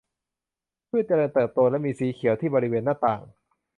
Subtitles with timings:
[0.89, 3.21] พืชเจริญเติบโตและมีสีเขียวที่บริเวณหน้าต่าง